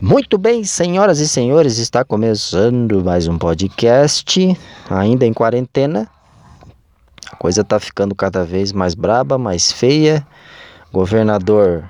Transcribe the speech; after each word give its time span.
Muito 0.00 0.38
bem, 0.38 0.64
senhoras 0.64 1.18
e 1.18 1.28
senhores, 1.28 1.78
está 1.78 2.02
começando 2.02 3.04
mais 3.04 3.28
um 3.28 3.38
podcast, 3.38 4.58
ainda 4.88 5.26
em 5.26 5.32
quarentena. 5.34 6.08
A 7.30 7.36
coisa 7.36 7.60
está 7.60 7.78
ficando 7.78 8.14
cada 8.14 8.42
vez 8.42 8.72
mais 8.72 8.94
braba, 8.94 9.36
mais 9.36 9.70
feia. 9.70 10.26
O 10.90 10.94
governador 10.94 11.88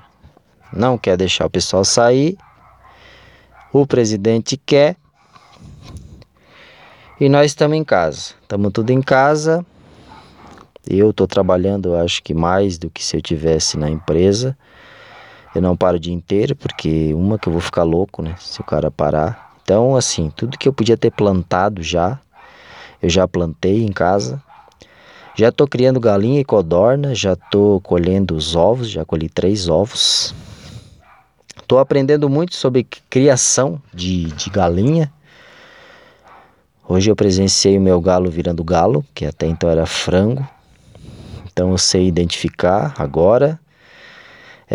não 0.71 0.97
quer 0.97 1.15
deixar 1.15 1.45
o 1.45 1.49
pessoal 1.49 1.85
sair. 1.85 2.37
O 3.71 3.87
presidente 3.87 4.57
quer. 4.57 4.97
E 7.19 7.29
nós 7.29 7.47
estamos 7.47 7.77
em 7.77 7.83
casa. 7.83 8.33
Estamos 8.41 8.71
tudo 8.73 8.91
em 8.91 9.01
casa. 9.01 9.65
Eu 10.85 11.11
estou 11.11 11.25
trabalhando, 11.25 11.95
acho 11.95 12.21
que 12.21 12.33
mais 12.33 12.77
do 12.77 12.89
que 12.89 13.03
se 13.03 13.15
eu 13.15 13.21
tivesse 13.21 13.77
na 13.77 13.89
empresa. 13.89 14.55
Eu 15.55 15.61
não 15.61 15.77
paro 15.77 15.97
o 15.97 15.99
dia 15.99 16.13
inteiro, 16.13 16.55
porque 16.55 17.13
uma 17.13 17.37
que 17.37 17.47
eu 17.47 17.53
vou 17.53 17.61
ficar 17.61 17.83
louco, 17.83 18.21
né? 18.21 18.35
Se 18.39 18.59
o 18.59 18.63
cara 18.63 18.89
parar. 18.89 19.53
Então, 19.63 19.95
assim, 19.95 20.31
tudo 20.35 20.57
que 20.57 20.67
eu 20.67 20.73
podia 20.73 20.97
ter 20.97 21.11
plantado 21.11 21.83
já, 21.83 22.19
eu 23.01 23.09
já 23.09 23.27
plantei 23.27 23.83
em 23.83 23.91
casa. 23.91 24.41
Já 25.35 25.51
tô 25.51 25.67
criando 25.67 25.99
galinha 25.99 26.39
e 26.39 26.45
codorna, 26.45 27.15
já 27.15 27.35
tô 27.35 27.79
colhendo 27.81 28.35
os 28.35 28.55
ovos, 28.55 28.89
já 28.89 29.03
colhi 29.05 29.29
três 29.29 29.67
ovos. 29.67 30.33
Tô 31.67 31.79
aprendendo 31.79 32.29
muito 32.29 32.55
sobre 32.55 32.83
criação 33.09 33.81
de, 33.93 34.25
de 34.33 34.49
galinha. 34.49 35.11
Hoje 36.87 37.09
eu 37.09 37.15
presenciei 37.15 37.77
o 37.77 37.81
meu 37.81 38.01
galo 38.01 38.29
virando 38.29 38.63
galo, 38.63 39.05
que 39.13 39.25
até 39.25 39.47
então 39.47 39.69
era 39.69 39.85
frango. 39.85 40.47
Então 41.45 41.71
eu 41.71 41.77
sei 41.77 42.07
identificar 42.07 42.93
agora. 42.97 43.59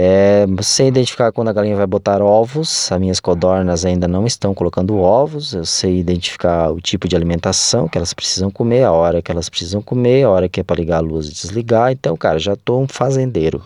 É, 0.00 0.46
você 0.46 0.86
identificar 0.86 1.32
quando 1.32 1.48
a 1.48 1.52
galinha 1.52 1.74
vai 1.74 1.84
botar 1.84 2.22
ovos, 2.22 2.92
as 2.92 3.00
minhas 3.00 3.18
codornas 3.18 3.84
ainda 3.84 4.06
não 4.06 4.28
estão 4.28 4.54
colocando 4.54 4.96
ovos, 4.96 5.54
eu 5.54 5.64
sei 5.64 5.98
identificar 5.98 6.70
o 6.70 6.80
tipo 6.80 7.08
de 7.08 7.16
alimentação 7.16 7.88
que 7.88 7.98
elas 7.98 8.14
precisam 8.14 8.48
comer, 8.48 8.84
a 8.84 8.92
hora 8.92 9.20
que 9.20 9.32
elas 9.32 9.48
precisam 9.48 9.82
comer, 9.82 10.22
a 10.22 10.30
hora 10.30 10.48
que 10.48 10.60
é 10.60 10.62
para 10.62 10.76
ligar 10.76 10.98
a 10.98 11.00
luz 11.00 11.26
e 11.26 11.32
desligar, 11.32 11.90
então, 11.90 12.16
cara, 12.16 12.38
já 12.38 12.52
estou 12.52 12.80
um 12.80 12.86
fazendeiro. 12.86 13.60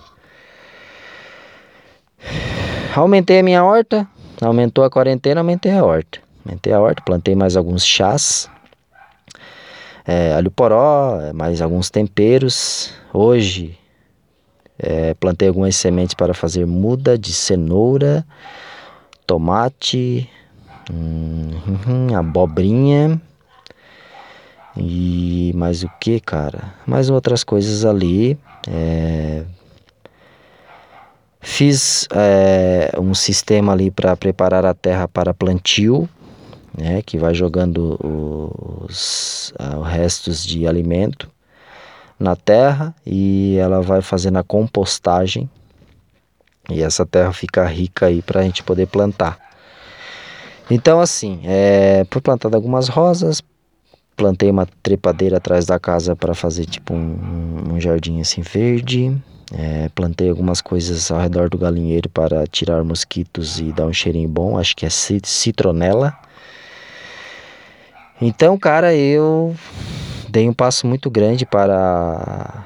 Aumentei 2.97 3.41
a 3.41 3.43
minha 3.43 3.63
horta, 3.63 4.09
aumentou 4.41 4.85
a 4.85 4.91
quarentena, 4.91 5.43
aumentei 5.43 5.73
a 5.73 5.85
horta. 5.85 6.19
Aumentei 6.47 6.73
a 6.73 6.81
horta, 6.81 7.03
plantei 7.05 7.35
mais 7.35 7.59
alguns 7.59 7.85
chás, 7.85 8.49
é, 10.07 10.33
alho 10.33 10.51
poró, 10.51 11.19
mais 11.35 11.61
alguns 11.61 11.91
temperos. 11.91 12.91
Hoje 13.13 13.79
é, 14.83 15.15
plantei 15.15 15.47
algumas 15.47 15.77
sementes 15.77 16.15
para 16.15 16.35
fazer 16.35 16.67
muda 16.67 17.17
de 17.17 17.33
cenoura, 17.33 18.27
tomate, 19.25 20.29
hum, 20.93 21.51
abobrinha 22.19 23.21
e 24.77 25.53
mais 25.55 25.85
o 25.85 25.91
que, 26.01 26.19
cara? 26.19 26.75
Mais 26.85 27.11
outras 27.11 27.45
coisas 27.45 27.85
ali. 27.85 28.37
É, 28.69 29.45
fiz 31.41 32.09
é, 32.13 32.93
um 32.99 33.15
sistema 33.15 33.73
ali 33.73 33.91
para 33.91 34.17
preparar 34.17 34.67
a 34.67 34.75
terra 34.75 35.07
para 35.07 35.33
plantio, 35.33 36.09
né, 36.77 37.03
que 37.03 37.19
vai 37.19 37.35
jogando 37.35 37.99
os, 38.89 39.53
os 39.79 39.89
restos 39.89 40.45
de 40.45 40.67
alimento 40.67 41.31
na 42.23 42.37
terra 42.37 42.95
e 43.05 43.57
ela 43.59 43.83
vai 43.83 44.01
fazendo 44.01 44.39
a 44.39 44.45
compostagem 44.45 45.51
e 46.71 46.81
essa 46.83 47.05
terra 47.05 47.33
fica 47.33 47.67
rica 47.67 48.07
aí 48.07 48.23
para 48.23 48.41
a 48.41 48.43
gente 48.45 48.63
poder 48.63 48.87
plantar. 48.87 49.39
Então 50.71 51.01
assim, 51.01 51.41
é, 51.45 52.07
foi 52.11 52.23
plantado 52.23 52.55
algumas 52.55 52.89
rosas, 52.89 53.43
plantei 54.17 54.51
uma 54.51 54.67
trepadeira 54.83 55.39
atrás 55.39 55.67
da 55.67 55.79
casa 55.79 56.15
para 56.15 56.35
fazer 56.35 56.65
tipo 56.65 56.95
um, 56.95 57.75
um, 57.75 57.81
jardim 57.81 58.21
assim 58.21 58.41
verde, 58.41 59.15
é, 59.53 59.89
plantei 59.95 60.31
algumas 60.31 60.61
coisas 60.61 61.11
ao 61.11 61.21
redor 61.21 61.51
do 61.51 61.59
galinheiro 61.59 62.09
para 62.09 62.47
tirar 62.47 62.85
mosquitos 62.85 63.59
e 63.59 63.73
dar 63.73 63.87
um 63.87 63.93
cheirinho 63.93 64.29
bom, 64.29 64.57
acho 64.57 64.77
que 64.77 64.87
é 64.87 64.91
citronela. 64.91 66.17
Então, 68.21 68.57
cara, 68.57 68.95
eu 68.95 69.55
dei 70.33 70.49
um 70.49 70.55
passo 70.55 70.87
muito 70.87 71.11
grande 71.11 71.45
para 71.45 72.65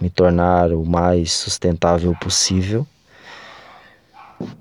me 0.00 0.08
tornar 0.08 0.70
o 0.70 0.86
mais 0.86 1.32
sustentável 1.32 2.14
possível. 2.20 2.86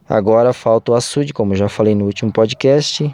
Agora 0.10 0.52
falta 0.52 0.92
o 0.92 0.96
açude, 0.96 1.32
como 1.32 1.56
já 1.56 1.70
falei 1.70 1.94
no 1.94 2.06
último 2.06 2.32
podcast. 2.32 3.14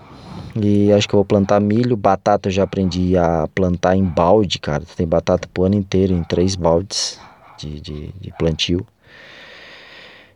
E 0.55 0.89
acho 0.93 1.09
que 1.09 1.13
eu 1.13 1.17
vou 1.17 1.25
plantar 1.25 1.59
milho. 1.59 1.97
Batata 1.97 2.47
eu 2.47 2.53
já 2.53 2.63
aprendi 2.63 3.17
a 3.17 3.45
plantar 3.53 3.97
em 3.97 4.05
balde, 4.05 4.57
cara. 4.57 4.83
Tem 4.95 5.05
batata 5.05 5.49
pro 5.53 5.65
ano 5.65 5.75
inteiro, 5.75 6.13
em 6.13 6.23
três 6.23 6.55
baldes 6.55 7.19
de, 7.57 7.81
de, 7.81 8.07
de 8.21 8.33
plantio. 8.39 8.87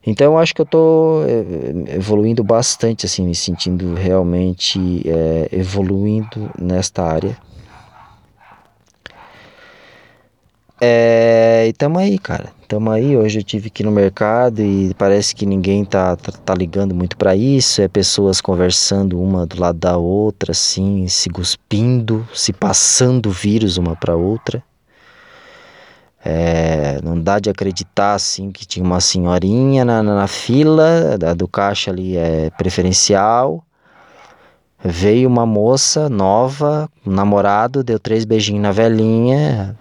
Então 0.05 0.33
eu 0.33 0.37
acho 0.37 0.53
que 0.53 0.61
eu 0.61 0.65
tô 0.65 1.23
eh, 1.25 1.95
evoluindo 1.95 2.43
bastante, 2.43 3.05
assim, 3.05 3.25
me 3.25 3.35
sentindo 3.35 3.93
realmente 3.93 5.01
é, 5.05 5.49
evoluindo 5.53 6.49
nesta 6.59 7.03
área. 7.03 7.37
É, 10.79 11.65
e 11.67 11.73
tamo 11.73 11.97
aí, 11.97 12.19
cara. 12.19 12.51
Tamo 12.67 12.91
aí. 12.91 13.17
Hoje 13.17 13.39
eu 13.39 13.43
tive 13.43 13.69
que 13.69 13.81
ir 13.81 13.85
no 13.85 13.91
mercado 13.91 14.61
e 14.61 14.93
parece 14.95 15.33
que 15.35 15.45
ninguém 15.45 15.83
tá, 15.83 16.15
tá, 16.15 16.31
tá 16.31 16.53
ligando 16.53 16.93
muito 16.93 17.17
para 17.17 17.35
isso. 17.35 17.81
É 17.81 17.87
pessoas 17.87 18.39
conversando 18.39 19.19
uma 19.19 19.45
do 19.45 19.59
lado 19.59 19.79
da 19.79 19.97
outra, 19.97 20.51
assim, 20.51 21.07
se 21.07 21.29
cuspindo, 21.29 22.27
se 22.33 22.53
passando 22.53 23.31
vírus 23.31 23.77
uma 23.77 23.95
para 23.95 24.15
outra. 24.15 24.63
É, 26.23 26.99
não 27.03 27.17
dá 27.19 27.39
de 27.39 27.49
acreditar 27.49 28.13
assim 28.15 28.51
que 28.51 28.65
tinha 28.65 28.83
uma 28.83 28.99
senhorinha 28.99 29.85
na, 29.85 30.03
na, 30.03 30.13
na 30.15 30.27
fila 30.27 31.17
da, 31.17 31.33
do 31.33 31.47
caixa 31.47 31.89
ali 31.89 32.17
é 32.17 32.49
preferencial. 32.57 33.63
Veio 34.83 35.27
uma 35.27 35.45
moça 35.45 36.09
nova, 36.09 36.89
um 37.05 37.11
namorado, 37.11 37.83
deu 37.83 37.97
três 37.97 38.25
beijinhos 38.25 38.61
na 38.61 38.71
velhinha, 38.71 39.75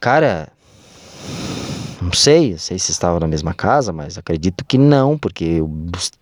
Cara, 0.00 0.48
não 2.00 2.12
sei, 2.12 2.52
não 2.52 2.58
sei 2.58 2.78
se 2.78 2.92
estavam 2.92 3.18
na 3.18 3.26
mesma 3.26 3.54
casa, 3.54 3.92
mas 3.92 4.16
acredito 4.16 4.64
que 4.64 4.78
não, 4.78 5.18
porque 5.18 5.60
o 5.60 5.70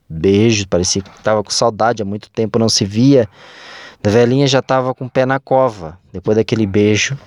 beijo 0.09 0.67
parecia 0.69 1.03
que 1.03 1.11
estava 1.11 1.43
com 1.43 1.51
saudade, 1.51 2.03
há 2.03 2.05
muito 2.05 2.31
tempo 2.31 2.59
não 2.59 2.69
se 2.69 2.85
via. 2.85 3.29
A 4.03 4.09
velhinha 4.09 4.47
já 4.47 4.61
estava 4.61 4.95
com 4.95 5.07
o 5.07 5.11
pé 5.11 5.27
na 5.27 5.41
cova, 5.41 5.99
depois 6.13 6.37
daquele 6.37 6.67
beijo. 6.67 7.19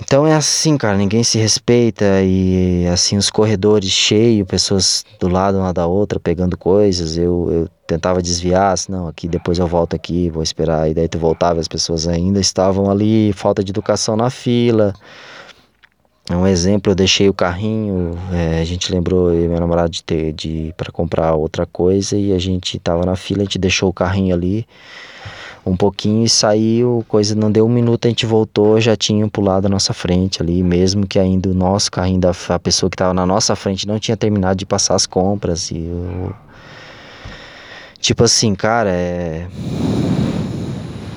Então 0.00 0.26
é 0.26 0.34
assim, 0.34 0.76
cara, 0.76 0.96
ninguém 0.96 1.24
se 1.24 1.38
respeita 1.38 2.04
e 2.22 2.86
assim 2.88 3.16
os 3.16 3.30
corredores 3.30 3.90
cheios, 3.90 4.46
pessoas 4.46 5.04
do 5.18 5.26
lado 5.26 5.58
uma 5.58 5.72
da 5.72 5.86
outra 5.86 6.20
pegando 6.20 6.56
coisas. 6.56 7.16
Eu, 7.16 7.48
eu 7.50 7.68
tentava 7.86 8.20
desviar, 8.20 8.72
assim, 8.72 8.92
não, 8.92 9.08
aqui 9.08 9.26
depois 9.26 9.58
eu 9.58 9.66
volto 9.66 9.96
aqui, 9.96 10.28
vou 10.28 10.42
esperar. 10.42 10.90
E 10.90 10.94
daí 10.94 11.08
tu 11.08 11.18
voltava, 11.18 11.60
as 11.60 11.68
pessoas 11.68 12.06
ainda 12.06 12.38
estavam 12.38 12.90
ali, 12.90 13.32
falta 13.32 13.64
de 13.64 13.70
educação 13.70 14.16
na 14.16 14.28
fila. 14.28 14.92
Um 16.30 16.46
exemplo, 16.46 16.90
eu 16.90 16.96
deixei 16.96 17.28
o 17.28 17.34
carrinho, 17.34 18.18
é, 18.32 18.60
a 18.60 18.64
gente 18.64 18.92
lembrou 18.92 19.32
eu 19.32 19.44
e 19.44 19.48
meu 19.48 19.60
namorado 19.60 19.90
de 19.90 20.02
ter 20.02 20.32
de 20.32 20.74
para 20.76 20.90
comprar 20.90 21.34
outra 21.34 21.64
coisa 21.64 22.16
e 22.16 22.32
a 22.32 22.38
gente 22.38 22.80
tava 22.80 23.06
na 23.06 23.14
fila, 23.14 23.42
a 23.42 23.44
gente 23.44 23.58
deixou 23.60 23.88
o 23.88 23.92
carrinho 23.92 24.34
ali 24.34 24.66
um 25.66 25.76
pouquinho 25.76 26.24
e 26.24 26.28
saiu, 26.28 27.04
coisa 27.08 27.34
não 27.34 27.50
deu 27.50 27.66
um 27.66 27.68
minuto, 27.68 28.06
a 28.06 28.08
gente 28.08 28.24
voltou, 28.24 28.80
já 28.80 28.94
tinham 28.94 29.28
pulado 29.28 29.66
a 29.66 29.68
nossa 29.68 29.92
frente 29.92 30.40
ali, 30.40 30.62
mesmo 30.62 31.04
que 31.04 31.18
ainda 31.18 31.50
o 31.50 31.54
nosso 31.54 31.90
carrinho 31.90 32.20
da 32.20 32.30
a 32.48 32.58
pessoa 32.58 32.88
que 32.88 32.94
estava 32.94 33.12
na 33.12 33.26
nossa 33.26 33.56
frente 33.56 33.86
não 33.86 33.98
tinha 33.98 34.16
terminado 34.16 34.56
de 34.56 34.64
passar 34.64 34.94
as 34.94 35.06
compras 35.06 35.72
e 35.72 35.78
eu... 35.78 36.32
tipo 38.00 38.22
assim, 38.22 38.54
cara, 38.54 38.90
é 38.90 39.48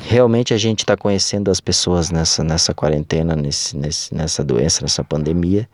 realmente 0.10 0.56
a 0.56 0.58
gente 0.58 0.80
está 0.80 0.98
conhecendo 0.98 1.52
as 1.52 1.60
pessoas 1.60 2.10
nessa 2.10 2.44
nessa 2.44 2.74
quarentena, 2.74 3.36
nesse, 3.36 3.78
nesse 3.78 4.14
nessa 4.16 4.44
doença, 4.44 4.82
nessa 4.82 5.04
pandemia. 5.04 5.70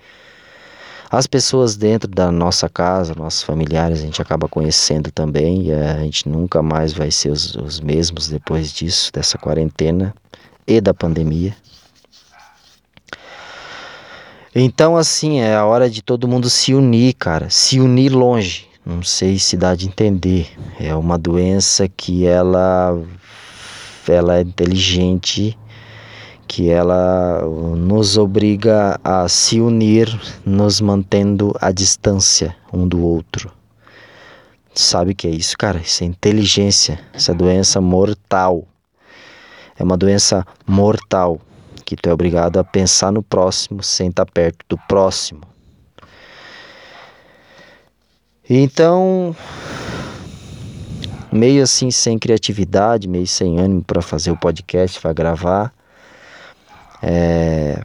As 1.16 1.28
pessoas 1.28 1.78
dentro 1.78 2.10
da 2.10 2.30
nossa 2.30 2.68
casa, 2.68 3.16
nossos 3.16 3.42
familiares, 3.42 4.00
a 4.00 4.02
gente 4.02 4.22
acaba 4.22 4.50
conhecendo 4.50 5.10
também 5.10 5.68
e 5.68 5.72
a 5.72 6.00
gente 6.00 6.28
nunca 6.28 6.62
mais 6.62 6.92
vai 6.92 7.10
ser 7.10 7.30
os, 7.30 7.56
os 7.56 7.80
mesmos 7.80 8.28
depois 8.28 8.74
disso, 8.74 9.14
dessa 9.14 9.38
quarentena 9.38 10.14
e 10.68 10.82
da 10.82 10.94
pandemia. 10.94 11.56
Então, 14.54 14.98
assim, 14.98 15.40
é 15.40 15.56
a 15.56 15.64
hora 15.66 15.90
de 15.90 16.02
todo 16.02 16.28
mundo 16.28 16.50
se 16.50 16.74
unir, 16.74 17.14
cara. 17.14 17.50
Se 17.50 17.80
unir 17.80 18.10
longe. 18.10 18.68
Não 18.86 19.02
sei 19.02 19.40
se 19.40 19.56
dá 19.56 19.74
de 19.74 19.88
entender. 19.88 20.50
É 20.78 20.94
uma 20.94 21.18
doença 21.18 21.88
que 21.88 22.28
ela, 22.28 23.02
ela 24.06 24.40
é 24.40 24.42
inteligente 24.42 25.58
que 26.56 26.70
ela 26.70 27.42
nos 27.76 28.18
obriga 28.18 28.98
a 29.04 29.28
se 29.28 29.60
unir, 29.60 30.08
nos 30.46 30.80
mantendo 30.80 31.54
à 31.60 31.70
distância 31.70 32.56
um 32.72 32.88
do 32.88 33.06
outro. 33.06 33.52
sabe 34.74 35.12
o 35.12 35.16
que 35.16 35.28
é 35.28 35.32
isso, 35.32 35.58
cara? 35.58 35.80
Isso 35.80 36.06
é 36.06 36.08
inteligência. 36.08 36.98
Essa 37.14 37.34
é 37.34 37.36
doença 37.36 37.82
mortal. 37.82 38.64
É 39.78 39.84
uma 39.84 39.98
doença 39.98 40.48
mortal 40.66 41.42
que 41.84 41.98
tu 41.98 42.08
é 42.08 42.14
obrigado 42.14 42.58
a 42.58 42.64
pensar 42.64 43.12
no 43.12 43.22
próximo 43.22 43.84
sem 43.84 44.08
estar 44.08 44.26
perto 44.26 44.64
do 44.70 44.78
próximo. 44.88 45.42
Então, 48.50 49.36
meio 51.30 51.62
assim 51.62 51.92
sem 51.92 52.18
criatividade, 52.18 53.10
meio 53.10 53.28
sem 53.28 53.60
ânimo 53.60 53.84
para 53.84 54.02
fazer 54.02 54.32
o 54.32 54.38
podcast, 54.38 55.02
para 55.02 55.12
gravar. 55.12 55.75
É... 57.08 57.84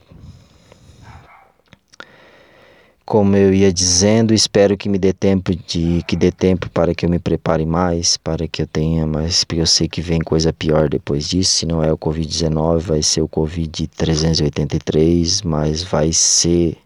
Como 3.04 3.36
eu 3.36 3.52
ia 3.52 3.70
dizendo, 3.70 4.32
espero 4.32 4.78
que 4.78 4.88
me 4.88 4.96
dê 4.96 5.12
tempo 5.12 5.54
de 5.54 6.02
que 6.06 6.16
dê 6.16 6.30
tempo 6.32 6.70
para 6.70 6.94
que 6.94 7.04
eu 7.04 7.10
me 7.10 7.18
prepare 7.18 7.66
mais, 7.66 8.16
para 8.16 8.48
que 8.48 8.62
eu 8.62 8.66
tenha 8.66 9.06
mais, 9.06 9.44
porque 9.44 9.60
eu 9.60 9.66
sei 9.66 9.88
que 9.88 10.00
vem 10.00 10.20
coisa 10.20 10.52
pior 10.52 10.88
depois 10.88 11.28
disso, 11.28 11.50
se 11.50 11.66
não 11.66 11.82
é 11.82 11.92
o 11.92 11.98
COVID-19, 11.98 12.78
vai 12.78 13.02
ser 13.02 13.20
o 13.20 13.28
COVID 13.28 13.88
383, 13.88 15.42
mas 15.42 15.82
vai 15.82 16.12
ser 16.12 16.78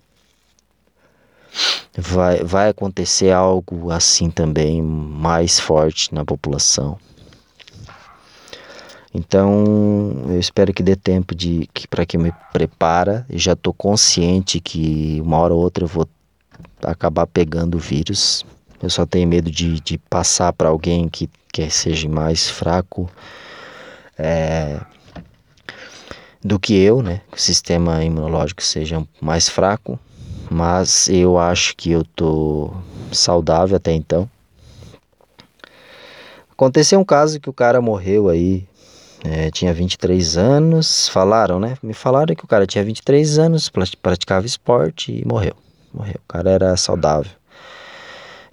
vai, 1.97 2.43
vai 2.43 2.71
acontecer 2.71 3.31
algo 3.31 3.93
assim 3.93 4.29
também 4.31 4.83
mais 4.83 5.61
forte 5.61 6.13
na 6.13 6.25
população. 6.25 6.99
Então, 9.15 10.25
eu 10.29 10.39
espero 10.41 10.73
que 10.73 10.83
dê 10.83 10.97
tempo 10.97 11.35
de 11.35 11.69
que 11.73 11.87
para 11.87 12.05
que 12.05 12.19
me 12.19 12.33
prepara. 12.53 13.25
Eu 13.31 13.39
já 13.39 13.53
estou 13.53 13.73
consciente 13.73 14.61
que 14.61 15.21
uma 15.23 15.39
hora 15.39 15.55
ou 15.55 15.61
outra 15.61 15.85
eu 15.85 15.89
vou 15.89 16.09
acabar 16.83 17.27
pegando 17.27 17.77
o 17.77 17.81
vírus. 17.81 18.45
Eu 18.83 18.91
só 18.91 19.07
tenho 19.07 19.29
medo 19.29 19.51
de, 19.51 19.81
de 19.81 19.99
passar 19.99 20.53
para 20.53 20.69
alguém 20.69 21.09
que, 21.09 21.31
que 21.53 21.71
seja 21.71 22.09
mais 22.09 22.51
fraco 22.51 23.09
é, 24.19 24.81
do 26.43 26.59
que 26.59 26.75
eu, 26.75 27.01
né? 27.01 27.21
Que 27.31 27.39
o 27.39 27.41
sistema 27.41 28.05
imunológico 28.05 28.63
seja 28.63 29.07
mais 29.21 29.49
fraco 29.49 29.99
mas 30.51 31.09
eu 31.09 31.39
acho 31.39 31.77
que 31.77 31.91
eu 31.91 32.05
tô 32.05 32.73
saudável 33.13 33.77
até 33.77 33.93
então. 33.93 34.29
Aconteceu 36.51 37.01
um 37.01 37.05
caso 37.05 37.41
que 37.41 37.51
o 37.51 37.53
cara 37.53 37.81
morreu 37.81 38.29
aí, 38.29 38.67
é, 39.25 39.51
tinha 39.51 39.73
23 39.73 40.37
anos, 40.37 41.09
falaram, 41.09 41.59
né? 41.59 41.77
Me 41.83 41.95
falaram 41.95 42.35
que 42.35 42.45
o 42.45 42.47
cara 42.47 42.67
tinha 42.67 42.85
23 42.85 43.39
anos, 43.39 43.71
praticava 44.01 44.47
esporte 44.47 45.11
e 45.11 45.27
morreu. 45.27 45.57
Morreu. 45.93 46.17
O 46.17 46.29
cara 46.29 46.51
era 46.51 46.77
saudável. 46.77 47.33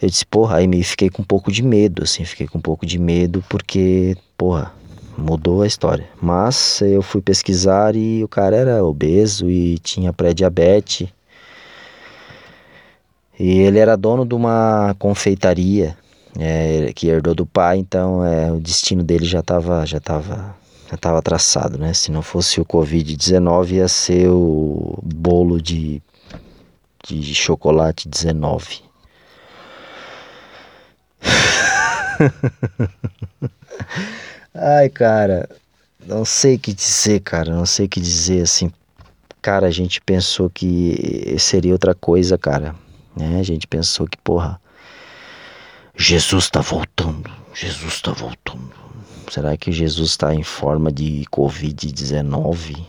Eu 0.01 0.09
disse, 0.09 0.25
porra, 0.25 0.57
aí 0.57 0.67
me 0.67 0.81
fiquei 0.83 1.09
com 1.09 1.21
um 1.21 1.25
pouco 1.25 1.51
de 1.51 1.61
medo, 1.61 2.03
assim, 2.03 2.25
fiquei 2.25 2.47
com 2.47 2.57
um 2.57 2.61
pouco 2.61 2.85
de 2.85 2.97
medo 2.97 3.43
porque, 3.47 4.17
porra, 4.35 4.73
mudou 5.15 5.61
a 5.61 5.67
história. 5.67 6.07
Mas 6.19 6.81
eu 6.81 7.01
fui 7.01 7.21
pesquisar 7.21 7.95
e 7.95 8.23
o 8.23 8.27
cara 8.27 8.55
era 8.55 8.83
obeso 8.83 9.49
e 9.49 9.77
tinha 9.79 10.11
pré-diabetes 10.11 11.09
e 13.39 13.59
ele 13.61 13.79
era 13.79 13.97
dono 13.97 14.23
de 14.23 14.35
uma 14.35 14.95
confeitaria 14.99 15.97
é, 16.37 16.91
que 16.93 17.07
herdou 17.07 17.33
do 17.33 17.45
pai, 17.45 17.77
então 17.77 18.23
é, 18.23 18.51
o 18.51 18.59
destino 18.59 19.03
dele 19.03 19.25
já 19.25 19.39
estava 19.39 19.83
já 19.83 19.99
tava, 19.99 20.55
já 20.91 20.97
tava 20.97 21.21
traçado, 21.21 21.77
né? 21.77 21.93
Se 21.93 22.11
não 22.11 22.21
fosse 22.21 22.59
o 22.59 22.65
Covid-19, 22.65 23.71
ia 23.71 23.87
ser 23.87 24.27
o 24.27 24.99
bolo 25.01 25.61
de, 25.61 26.03
de 27.07 27.33
chocolate 27.33 28.09
19. 28.09 28.81
Ai, 34.53 34.89
cara, 34.89 35.49
não 36.05 36.25
sei 36.25 36.55
o 36.55 36.59
que 36.59 36.73
dizer, 36.73 37.21
cara, 37.21 37.55
não 37.55 37.65
sei 37.65 37.85
o 37.85 37.89
que 37.89 38.01
dizer, 38.01 38.41
assim. 38.41 38.69
Cara, 39.41 39.67
a 39.67 39.71
gente 39.71 40.01
pensou 40.01 40.49
que 40.49 41.37
seria 41.39 41.71
outra 41.71 41.95
coisa, 41.95 42.37
cara. 42.37 42.75
Né? 43.15 43.39
A 43.39 43.43
gente 43.43 43.65
pensou 43.65 44.05
que, 44.05 44.17
porra, 44.17 44.59
Jesus 45.95 46.43
está 46.43 46.59
voltando, 46.59 47.31
Jesus 47.53 47.93
está 47.93 48.11
voltando. 48.11 48.80
Será 49.31 49.55
que 49.55 49.71
Jesus 49.71 50.09
está 50.09 50.35
em 50.35 50.43
forma 50.43 50.91
de 50.91 51.23
Covid-19? 51.31 52.85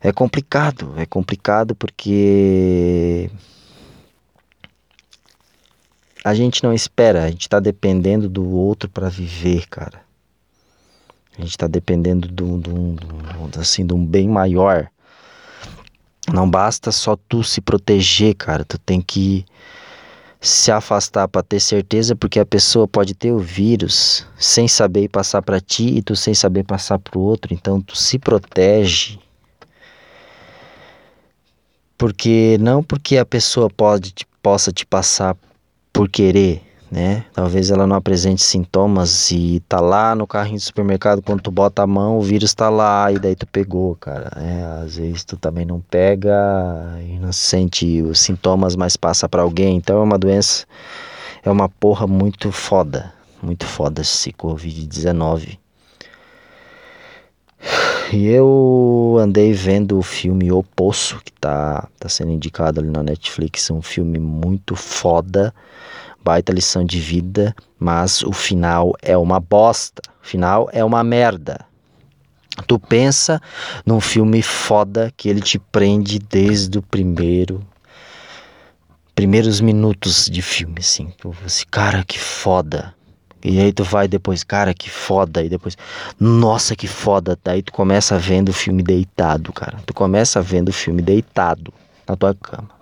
É 0.00 0.10
complicado, 0.10 0.94
é 0.96 1.04
complicado 1.04 1.74
porque 1.74 3.30
a 6.24 6.32
gente 6.32 6.64
não 6.64 6.72
espera, 6.72 7.24
a 7.24 7.28
gente 7.28 7.42
está 7.42 7.60
dependendo 7.60 8.30
do 8.30 8.48
outro 8.48 8.88
para 8.88 9.10
viver, 9.10 9.66
cara. 9.68 10.00
A 11.36 11.42
gente 11.42 11.50
está 11.50 11.66
dependendo 11.66 12.26
do, 12.26 12.56
do, 12.56 12.94
do, 12.94 13.60
assim, 13.60 13.86
de 13.86 13.92
um 13.92 14.06
bem 14.06 14.26
maior. 14.26 14.88
Não 16.32 16.50
basta 16.50 16.90
só 16.90 17.14
tu 17.14 17.44
se 17.44 17.60
proteger, 17.60 18.34
cara. 18.34 18.64
Tu 18.64 18.78
tem 18.78 19.02
que 19.02 19.44
se 20.40 20.70
afastar 20.70 21.26
para 21.28 21.42
ter 21.42 21.60
certeza, 21.60 22.14
porque 22.14 22.38
a 22.38 22.46
pessoa 22.46 22.86
pode 22.86 23.14
ter 23.14 23.32
o 23.32 23.38
vírus 23.38 24.26
sem 24.38 24.68
saber 24.68 25.08
passar 25.08 25.42
para 25.42 25.60
ti 25.60 25.96
e 25.96 26.02
tu 26.02 26.14
sem 26.14 26.34
saber 26.34 26.64
passar 26.64 26.98
para 26.98 27.18
o 27.18 27.22
outro. 27.22 27.52
Então 27.52 27.80
tu 27.80 27.96
se 27.96 28.18
protege. 28.18 29.18
Porque 31.98 32.58
não 32.60 32.82
porque 32.82 33.16
a 33.16 33.24
pessoa 33.24 33.70
pode 33.70 34.12
possa 34.42 34.70
te 34.70 34.86
passar 34.86 35.36
por 35.92 36.08
querer, 36.08 36.62
né? 36.90 37.24
Talvez 37.32 37.70
ela 37.70 37.86
não 37.86 37.96
apresente 37.96 38.42
sintomas 38.42 39.30
e 39.30 39.60
tá 39.68 39.80
lá 39.80 40.14
no 40.14 40.26
carrinho 40.26 40.56
do 40.56 40.62
supermercado, 40.62 41.22
quando 41.22 41.40
tu 41.40 41.50
bota 41.50 41.82
a 41.82 41.86
mão, 41.86 42.18
o 42.18 42.22
vírus 42.22 42.54
tá 42.54 42.68
lá 42.68 43.10
e 43.10 43.18
daí 43.18 43.34
tu 43.34 43.46
pegou, 43.46 43.96
cara. 43.96 44.30
É, 44.36 44.84
às 44.84 44.96
vezes 44.96 45.24
tu 45.24 45.36
também 45.36 45.64
não 45.64 45.80
pega 45.80 46.32
e 47.00 47.18
não 47.18 47.32
sente 47.32 48.02
os 48.02 48.20
sintomas, 48.20 48.76
mas 48.76 48.96
passa 48.96 49.28
para 49.28 49.42
alguém. 49.42 49.76
Então 49.76 49.98
é 49.98 50.02
uma 50.02 50.18
doença, 50.18 50.64
é 51.42 51.50
uma 51.50 51.68
porra 51.68 52.06
muito 52.06 52.52
foda, 52.52 53.12
muito 53.42 53.66
foda 53.66 54.02
esse 54.02 54.32
Covid-19. 54.32 55.58
E 58.12 58.28
eu 58.28 59.16
andei 59.20 59.52
vendo 59.52 59.98
o 59.98 60.02
filme 60.02 60.52
O 60.52 60.62
Poço, 60.62 61.20
que 61.24 61.32
tá, 61.32 61.88
tá 61.98 62.08
sendo 62.08 62.30
indicado 62.30 62.78
ali 62.78 62.88
na 62.88 63.02
Netflix, 63.02 63.68
um 63.72 63.82
filme 63.82 64.20
muito 64.20 64.76
foda 64.76 65.52
baita 66.26 66.52
lição 66.52 66.84
de 66.84 66.98
vida, 66.98 67.54
mas 67.78 68.20
o 68.24 68.32
final 68.32 68.92
é 69.00 69.16
uma 69.16 69.38
bosta. 69.38 70.02
O 70.20 70.26
final 70.26 70.68
é 70.72 70.84
uma 70.84 71.04
merda. 71.04 71.64
Tu 72.66 72.80
pensa 72.80 73.40
num 73.84 74.00
filme 74.00 74.42
foda 74.42 75.12
que 75.16 75.28
ele 75.28 75.40
te 75.40 75.56
prende 75.56 76.18
desde 76.18 76.78
o 76.78 76.82
primeiro 76.82 77.64
primeiros 79.14 79.60
minutos 79.60 80.26
de 80.26 80.42
filme 80.42 80.80
assim. 80.80 81.12
Tu 81.16 81.32
assim, 81.44 81.64
cara, 81.70 82.02
que 82.02 82.18
foda. 82.18 82.92
E 83.44 83.60
aí 83.60 83.72
tu 83.72 83.84
vai 83.84 84.08
depois, 84.08 84.42
cara, 84.42 84.74
que 84.74 84.90
foda. 84.90 85.44
E 85.44 85.48
depois, 85.48 85.78
nossa, 86.18 86.74
que 86.74 86.88
foda. 86.88 87.38
Daí 87.44 87.62
tu 87.62 87.72
começa 87.72 88.18
vendo 88.18 88.48
o 88.48 88.52
filme 88.52 88.82
deitado, 88.82 89.52
cara. 89.52 89.78
Tu 89.86 89.94
começa 89.94 90.42
vendo 90.42 90.70
o 90.70 90.72
filme 90.72 91.00
deitado 91.00 91.72
na 92.08 92.16
tua 92.16 92.34
cama. 92.34 92.75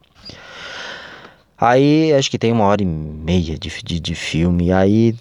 Aí 1.58 2.12
acho 2.12 2.30
que 2.30 2.38
tem 2.38 2.52
uma 2.52 2.64
hora 2.64 2.82
e 2.82 2.86
meia 2.86 3.58
de, 3.58 3.70
de, 3.82 4.00
de 4.00 4.14
filme. 4.14 4.72
Aí 4.72 5.14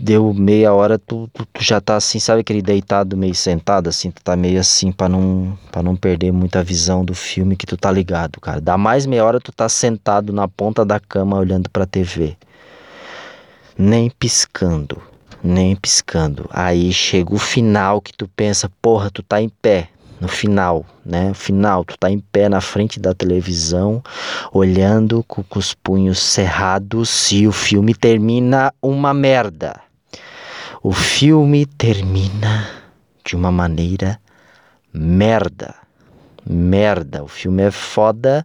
deu 0.00 0.32
meia 0.32 0.72
hora, 0.72 0.98
tu, 0.98 1.28
tu, 1.32 1.44
tu, 1.46 1.62
já 1.62 1.80
tá 1.80 1.96
assim, 1.96 2.20
sabe 2.20 2.40
aquele 2.40 2.62
deitado 2.62 3.16
meio 3.16 3.34
sentado, 3.34 3.88
assim, 3.88 4.10
tu 4.10 4.22
tá 4.22 4.36
meio 4.36 4.60
assim 4.60 4.92
para 4.92 5.08
não, 5.08 5.58
pra 5.72 5.82
não 5.82 5.96
perder 5.96 6.32
muita 6.32 6.62
visão 6.62 7.04
do 7.04 7.14
filme 7.14 7.56
que 7.56 7.66
tu 7.66 7.76
tá 7.76 7.90
ligado, 7.90 8.40
cara. 8.40 8.60
Dá 8.60 8.78
mais 8.78 9.06
meia 9.06 9.24
hora 9.24 9.40
tu 9.40 9.52
tá 9.52 9.68
sentado 9.68 10.32
na 10.32 10.46
ponta 10.46 10.84
da 10.84 11.00
cama 11.00 11.38
olhando 11.38 11.68
pra 11.70 11.86
TV. 11.86 12.36
Nem 13.76 14.10
piscando, 14.10 15.00
nem 15.42 15.76
piscando. 15.76 16.48
Aí 16.50 16.92
chega 16.92 17.34
o 17.34 17.38
final 17.38 18.00
que 18.00 18.12
tu 18.12 18.28
pensa, 18.28 18.70
porra, 18.82 19.10
tu 19.10 19.22
tá 19.22 19.40
em 19.40 19.48
pé 19.48 19.88
no 20.20 20.28
final, 20.28 20.84
né? 21.04 21.32
Final, 21.34 21.84
tu 21.84 21.96
tá 21.98 22.10
em 22.10 22.18
pé 22.18 22.48
na 22.48 22.60
frente 22.60 22.98
da 22.98 23.14
televisão, 23.14 24.02
olhando 24.52 25.24
com, 25.24 25.42
com 25.42 25.58
os 25.58 25.74
punhos 25.74 26.18
cerrados 26.18 27.30
e 27.32 27.46
o 27.46 27.52
filme 27.52 27.94
termina 27.94 28.72
uma 28.82 29.14
merda. 29.14 29.80
O 30.82 30.92
filme 30.92 31.66
termina 31.66 32.68
de 33.24 33.36
uma 33.36 33.50
maneira 33.50 34.20
merda. 34.92 35.74
Merda, 36.44 37.22
o 37.22 37.28
filme 37.28 37.62
é 37.62 37.70
foda. 37.70 38.44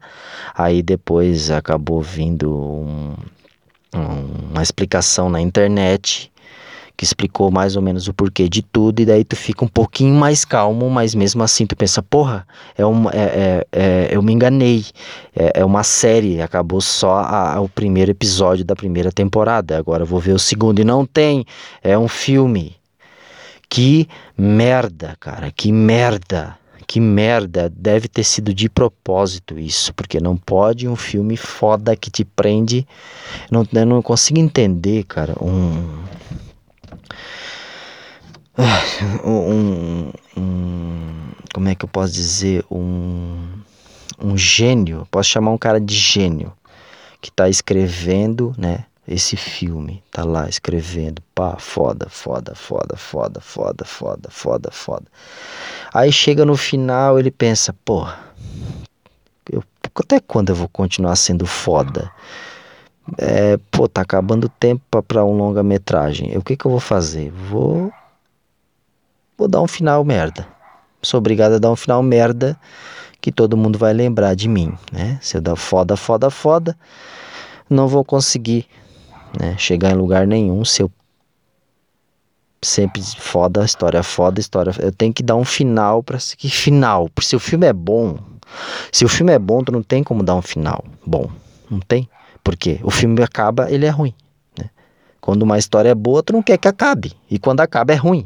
Aí 0.55 0.81
depois 0.81 1.49
acabou 1.49 2.01
vindo 2.01 2.51
um, 2.51 3.15
um, 3.95 4.51
uma 4.51 4.61
explicação 4.61 5.29
na 5.29 5.39
internet 5.39 6.31
que 6.95 7.03
explicou 7.03 7.49
mais 7.51 7.75
ou 7.75 7.81
menos 7.81 8.07
o 8.07 8.13
porquê 8.13 8.47
de 8.47 8.61
tudo, 8.61 8.99
e 9.01 9.05
daí 9.05 9.23
tu 9.23 9.35
fica 9.35 9.65
um 9.65 9.67
pouquinho 9.67 10.13
mais 10.13 10.45
calmo, 10.45 10.89
mas 10.89 11.15
mesmo 11.15 11.43
assim 11.43 11.65
tu 11.65 11.75
pensa, 11.75 12.01
porra, 12.01 12.47
é 12.77 12.85
uma, 12.85 13.11
é, 13.11 13.17
é, 13.17 13.67
é 13.71 14.07
eu 14.11 14.21
me 14.21 14.31
enganei, 14.31 14.85
é, 15.35 15.61
é, 15.61 15.65
uma 15.65 15.83
série, 15.83 16.41
acabou 16.41 16.81
só 16.81 17.15
a, 17.15 17.55
a, 17.55 17.61
o 17.61 17.67
primeiro 17.67 18.11
episódio 18.11 18.63
da 18.63 18.75
primeira 18.75 19.11
temporada, 19.11 19.77
agora 19.77 20.03
eu 20.03 20.07
vou 20.07 20.19
ver 20.19 20.33
o 20.33 20.39
segundo, 20.39 20.79
e 20.79 20.83
não 20.83 21.05
tem, 21.05 21.45
é 21.83 21.97
um 21.97 22.07
filme. 22.07 22.75
Que 23.69 24.07
merda, 24.37 25.17
cara, 25.19 25.51
que 25.51 25.71
merda. 25.71 26.55
Que 26.85 26.99
merda, 26.99 27.71
deve 27.75 28.07
ter 28.07 28.23
sido 28.23 28.53
de 28.53 28.69
propósito 28.69 29.57
isso, 29.57 29.91
porque 29.95 30.19
não 30.19 30.37
pode 30.37 30.87
um 30.87 30.95
filme 30.95 31.35
foda 31.35 31.95
que 31.95 32.11
te 32.11 32.23
prende. 32.23 32.85
Não, 33.49 33.65
eu 33.73 33.85
não 33.85 34.01
consigo 34.01 34.39
entender, 34.39 35.03
cara, 35.05 35.33
um. 35.41 36.03
Um, 39.25 40.11
um, 40.37 41.31
como 41.53 41.69
é 41.69 41.75
que 41.75 41.85
eu 41.85 41.89
posso 41.89 42.13
dizer? 42.13 42.63
Um, 42.69 43.47
um 44.19 44.37
gênio, 44.37 45.07
posso 45.09 45.29
chamar 45.29 45.51
um 45.51 45.57
cara 45.57 45.79
de 45.79 45.95
gênio, 45.95 46.53
que 47.19 47.29
está 47.29 47.49
escrevendo, 47.49 48.53
né? 48.57 48.85
esse 49.07 49.35
filme, 49.35 50.01
tá 50.11 50.23
lá 50.23 50.47
escrevendo, 50.47 51.21
pá, 51.35 51.57
foda, 51.59 52.07
foda, 52.09 52.55
foda, 52.55 52.95
foda, 52.95 53.41
foda, 53.41 53.85
foda, 53.85 54.29
foda, 54.29 54.71
foda. 54.71 55.05
Aí 55.93 56.11
chega 56.11 56.45
no 56.45 56.55
final, 56.55 57.19
ele 57.19 57.29
pensa, 57.29 57.75
porra, 57.83 58.17
eu, 59.51 59.61
até 59.95 60.19
quando 60.21 60.49
eu 60.49 60.55
vou 60.55 60.69
continuar 60.69 61.15
sendo 61.17 61.45
foda? 61.45 62.09
É, 63.17 63.57
pô, 63.69 63.89
tá 63.89 64.01
acabando 64.01 64.45
o 64.45 64.49
tempo 64.49 65.03
para 65.03 65.25
um 65.25 65.35
longa-metragem. 65.35 66.37
O 66.37 66.41
que 66.41 66.55
que 66.55 66.65
eu 66.65 66.71
vou 66.71 66.79
fazer? 66.79 67.29
Vou 67.31 67.91
vou 69.37 69.47
dar 69.47 69.61
um 69.61 69.67
final 69.67 70.03
merda. 70.03 70.47
Sou 71.01 71.17
obrigado 71.17 71.53
a 71.53 71.59
dar 71.59 71.71
um 71.71 71.75
final 71.75 72.01
merda 72.01 72.57
que 73.19 73.31
todo 73.31 73.57
mundo 73.57 73.77
vai 73.79 73.93
lembrar 73.93 74.35
de 74.35 74.47
mim, 74.47 74.73
né? 74.91 75.17
Se 75.21 75.37
eu 75.37 75.41
dar 75.41 75.55
foda, 75.55 75.95
foda, 75.95 76.29
foda, 76.29 76.77
não 77.69 77.87
vou 77.87 78.03
conseguir 78.03 78.67
né, 79.39 79.55
chegar 79.57 79.91
em 79.91 79.95
lugar 79.95 80.27
nenhum 80.27 80.63
se 80.65 80.81
eu 80.81 80.91
sempre 82.61 83.01
foda, 83.01 83.63
história 83.63 84.01
foda, 84.03 84.39
história. 84.39 84.73
Eu 84.79 84.91
tenho 84.91 85.13
que 85.13 85.23
dar 85.23 85.35
um 85.35 85.43
final 85.43 86.01
para 86.01 86.17
que 86.37 86.49
final. 86.49 87.09
Porque 87.09 87.27
se 87.27 87.35
o 87.35 87.39
filme 87.39 87.67
é 87.67 87.73
bom, 87.73 88.17
se 88.91 89.05
o 89.05 89.09
filme 89.09 89.33
é 89.33 89.39
bom, 89.39 89.63
tu 89.63 89.71
não 89.71 89.83
tem 89.83 90.03
como 90.03 90.23
dar 90.23 90.35
um 90.35 90.41
final 90.41 90.83
bom. 91.05 91.29
Não 91.69 91.79
tem. 91.79 92.09
Porque 92.43 92.79
o 92.83 92.91
filme 92.91 93.21
acaba, 93.23 93.71
ele 93.71 93.85
é 93.85 93.89
ruim. 93.89 94.13
Né? 94.57 94.69
Quando 95.21 95.43
uma 95.43 95.57
história 95.57 95.89
é 95.89 95.95
boa, 95.95 96.23
tu 96.23 96.33
não 96.33 96.41
quer 96.41 96.57
que 96.57 96.67
acabe. 96.67 97.13
E 97.29 97.39
quando 97.39 97.61
acaba, 97.61 97.93
é 97.93 97.95
ruim. 97.95 98.25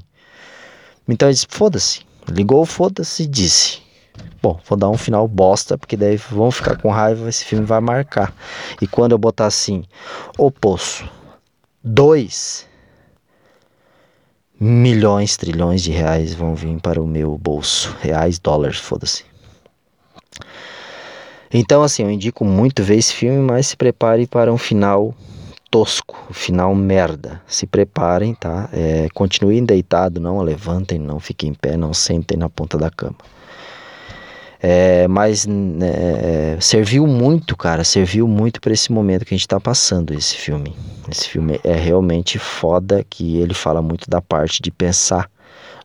Então 1.07 1.27
ele 1.27 1.33
disse: 1.33 1.47
foda-se. 1.49 2.05
Ligou, 2.29 2.65
foda-se 2.65 3.23
e 3.23 3.27
disse: 3.27 3.79
Bom, 4.41 4.59
vou 4.67 4.77
dar 4.77 4.89
um 4.89 4.97
final 4.97 5.27
bosta, 5.27 5.77
porque 5.77 5.97
daí 5.97 6.17
vão 6.17 6.51
ficar 6.51 6.77
com 6.77 6.89
raiva, 6.89 7.29
esse 7.29 7.45
filme 7.45 7.65
vai 7.65 7.79
marcar. 7.79 8.33
E 8.81 8.87
quando 8.87 9.13
eu 9.13 9.17
botar 9.17 9.45
assim, 9.45 9.83
o 10.37 10.51
poço, 10.51 11.09
dois 11.83 12.67
milhões, 14.59 15.37
trilhões 15.37 15.81
de 15.81 15.91
reais 15.91 16.33
vão 16.33 16.55
vir 16.55 16.79
para 16.79 17.01
o 17.01 17.07
meu 17.07 17.37
bolso. 17.37 17.95
Reais, 18.01 18.39
dólares, 18.39 18.77
foda-se. 18.77 19.25
Então, 21.53 21.81
assim, 21.81 22.03
eu 22.03 22.11
indico 22.11 22.43
muito 22.43 22.83
ver 22.83 22.97
esse 22.97 23.13
filme, 23.13 23.39
mas 23.39 23.67
se 23.67 23.77
prepare 23.77 24.27
para 24.27 24.51
um 24.51 24.57
final 24.57 25.15
tosco, 25.69 26.17
um 26.29 26.33
final 26.33 26.73
merda. 26.73 27.41
Se 27.47 27.65
preparem, 27.67 28.33
tá? 28.33 28.69
É, 28.71 29.07
continuem 29.13 29.63
deitado, 29.63 30.19
não 30.19 30.41
levantem, 30.41 30.99
não 30.99 31.19
fiquem 31.19 31.49
em 31.49 31.53
pé, 31.53 31.77
não 31.77 31.93
sentem 31.93 32.37
na 32.37 32.49
ponta 32.49 32.77
da 32.77 32.89
cama. 32.89 33.15
É, 34.59 35.07
mas 35.07 35.45
né, 35.45 35.87
é, 35.87 36.57
serviu 36.59 37.05
muito, 37.05 37.55
cara, 37.55 37.83
serviu 37.83 38.27
muito 38.27 38.59
para 38.59 38.73
esse 38.73 38.91
momento 38.91 39.23
que 39.23 39.33
a 39.33 39.37
gente 39.37 39.45
está 39.45 39.59
passando 39.59 40.13
esse 40.13 40.35
filme. 40.35 40.75
Esse 41.09 41.29
filme 41.29 41.59
é 41.63 41.75
realmente 41.75 42.39
foda 42.39 43.05
que 43.07 43.37
ele 43.37 43.53
fala 43.53 43.81
muito 43.81 44.09
da 44.09 44.21
parte 44.21 44.61
de 44.61 44.71
pensar 44.71 45.29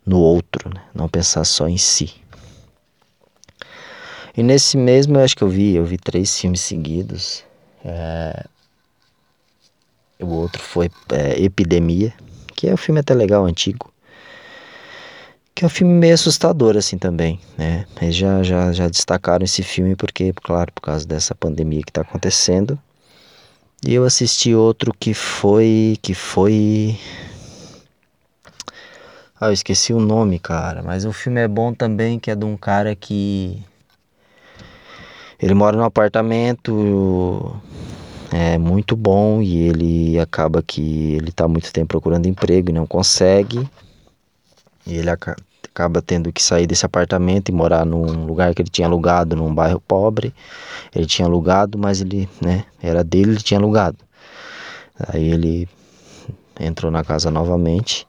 no 0.07 0.19
outro, 0.19 0.71
né? 0.75 0.81
não 0.95 1.09
pensar 1.09 1.45
só 1.45 1.69
em 1.69 1.77
si. 1.77 2.15
E 4.35 4.43
nesse 4.43 4.79
mesmo, 4.79 5.19
eu 5.19 5.25
acho 5.25 5.37
que 5.37 5.43
eu 5.43 5.49
vi, 5.49 5.77
eu 5.77 5.85
vi 5.85 5.99
três 5.99 6.39
filmes 6.39 6.62
seguidos. 6.62 7.45
É... 7.85 8.47
O 10.23 10.29
outro 10.29 10.62
foi 10.62 10.91
é, 11.11 11.43
Epidemia, 11.43 12.12
que 12.55 12.69
é 12.69 12.75
um 12.75 12.76
filme 12.76 13.00
até 13.00 13.14
legal, 13.14 13.45
antigo 13.45 13.93
que 15.55 15.64
é 15.64 15.67
um 15.67 15.71
filme 15.71 15.93
meio 15.93 16.14
assustador 16.14 16.76
assim 16.76 16.99
também, 16.99 17.38
né? 17.57 17.87
Eles 18.00 18.17
já, 18.17 18.43
já, 18.43 18.73
já 18.73 18.88
destacaram 18.88 19.45
esse 19.45 19.62
filme 19.62 19.95
porque, 19.95 20.33
claro, 20.43 20.73
por 20.73 20.81
causa 20.81 21.07
dessa 21.07 21.35
pandemia 21.35 21.83
que 21.83 21.91
está 21.91 22.00
acontecendo. 22.00 22.79
E 23.87 23.95
eu 23.95 24.05
assisti 24.05 24.55
outro 24.55 24.93
que 24.99 25.12
foi, 25.12 25.97
que 26.00 26.14
foi... 26.14 26.99
Ah, 29.41 29.49
eu 29.49 29.52
esqueci 29.52 29.93
o 29.93 30.00
nome, 30.00 30.38
cara, 30.38 30.83
mas 30.83 31.05
o 31.05 31.12
filme 31.12 31.41
é 31.41 31.49
bom 31.49 31.75
também, 31.75 32.19
que 32.19 32.31
é 32.31 32.35
de 32.35 32.45
um 32.45 32.57
cara 32.57 32.95
que... 32.95 33.62
Ele 35.41 35.55
mora 35.55 35.76
num 35.76 35.85
apartamento 35.85 37.61
é 38.33 38.57
muito 38.57 38.97
bom 38.97 39.43
e 39.43 39.59
ele 39.69 40.19
acaba 40.19 40.62
que 40.62 41.15
ele 41.15 41.29
está 41.29 41.47
muito 41.47 41.71
tempo 41.71 41.89
procurando 41.89 42.27
emprego 42.27 42.71
e 42.71 42.73
não 42.73 42.87
consegue. 42.87 43.69
E 44.87 44.95
ele 44.95 45.11
acaba 45.11 46.01
tendo 46.01 46.33
que 46.33 46.43
sair 46.43 46.67
desse 46.67 46.87
apartamento 46.87 47.51
e 47.51 47.53
morar 47.53 47.85
num 47.85 48.25
lugar 48.25 48.55
que 48.55 48.62
ele 48.62 48.71
tinha 48.71 48.89
alugado, 48.89 49.37
num 49.37 49.55
bairro 49.55 49.81
pobre. 49.81 50.35
Ele 50.95 51.05
tinha 51.05 51.27
alugado, 51.27 51.77
mas 51.77 52.01
ele, 52.01 52.29
né, 52.41 52.65
era 52.83 53.05
dele, 53.05 53.33
ele 53.33 53.43
tinha 53.43 53.61
alugado. 53.61 53.99
Aí 55.09 55.31
ele 55.31 55.69
entrou 56.59 56.91
na 56.91 57.05
casa 57.05 57.31
novamente. 57.31 58.07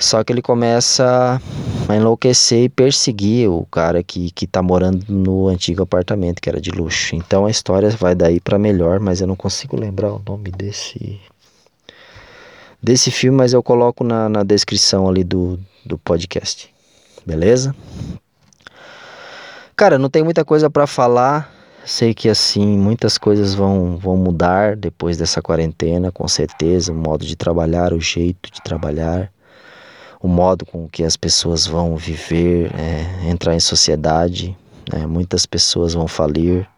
Só 0.00 0.24
que 0.24 0.32
ele 0.32 0.40
começa 0.40 1.38
a 1.86 1.94
enlouquecer 1.94 2.64
e 2.64 2.68
perseguir 2.70 3.50
o 3.50 3.66
cara 3.66 4.02
que, 4.02 4.30
que 4.30 4.46
tá 4.46 4.62
morando 4.62 5.04
no 5.06 5.46
antigo 5.46 5.82
apartamento, 5.82 6.40
que 6.40 6.48
era 6.48 6.58
de 6.58 6.70
luxo. 6.70 7.14
Então 7.14 7.44
a 7.44 7.50
história 7.50 7.90
vai 7.90 8.14
daí 8.14 8.40
para 8.40 8.58
melhor, 8.58 8.98
mas 8.98 9.20
eu 9.20 9.26
não 9.26 9.36
consigo 9.36 9.78
lembrar 9.78 10.10
o 10.14 10.22
nome 10.26 10.50
desse 10.50 11.20
desse 12.82 13.10
filme, 13.10 13.36
mas 13.36 13.52
eu 13.52 13.62
coloco 13.62 14.02
na, 14.02 14.26
na 14.26 14.42
descrição 14.42 15.06
ali 15.06 15.22
do, 15.22 15.60
do 15.84 15.98
podcast. 15.98 16.72
Beleza? 17.26 17.76
Cara, 19.76 19.98
não 19.98 20.08
tem 20.08 20.24
muita 20.24 20.46
coisa 20.46 20.70
para 20.70 20.86
falar. 20.86 21.52
Sei 21.84 22.14
que 22.14 22.30
assim, 22.30 22.66
muitas 22.66 23.18
coisas 23.18 23.54
vão, 23.54 23.98
vão 23.98 24.16
mudar 24.16 24.76
depois 24.76 25.18
dessa 25.18 25.42
quarentena, 25.42 26.10
com 26.10 26.26
certeza, 26.26 26.90
o 26.90 26.94
modo 26.94 27.26
de 27.26 27.36
trabalhar, 27.36 27.92
o 27.92 28.00
jeito 28.00 28.50
de 28.50 28.62
trabalhar, 28.62 29.30
o 30.20 30.28
modo 30.28 30.66
com 30.66 30.88
que 30.88 31.02
as 31.02 31.16
pessoas 31.16 31.66
vão 31.66 31.96
viver, 31.96 32.70
é, 32.74 33.28
entrar 33.30 33.54
em 33.54 33.60
sociedade. 33.60 34.56
Né? 34.92 35.06
Muitas 35.06 35.46
pessoas 35.46 35.94
vão 35.94 36.06
falir, 36.06 36.68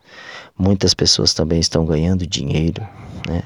muitas 0.56 0.94
pessoas 0.94 1.34
também 1.34 1.58
estão 1.58 1.84
ganhando 1.84 2.26
dinheiro, 2.26 2.86
né? 3.28 3.42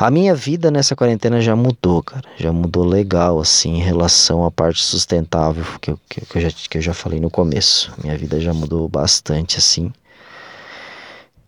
A 0.00 0.12
minha 0.12 0.32
vida 0.32 0.70
nessa 0.70 0.94
quarentena 0.94 1.40
já 1.40 1.56
mudou, 1.56 2.04
cara. 2.04 2.22
Já 2.36 2.52
mudou 2.52 2.84
legal, 2.84 3.40
assim, 3.40 3.78
em 3.78 3.82
relação 3.82 4.44
à 4.44 4.50
parte 4.50 4.80
sustentável 4.80 5.64
que 5.80 5.90
eu, 5.90 5.98
que, 6.08 6.36
eu, 6.36 6.40
já, 6.40 6.50
que 6.70 6.78
eu 6.78 6.82
já 6.82 6.94
falei 6.94 7.18
no 7.18 7.28
começo. 7.28 7.92
Minha 8.00 8.16
vida 8.16 8.40
já 8.40 8.54
mudou 8.54 8.88
bastante, 8.88 9.58
assim. 9.58 9.92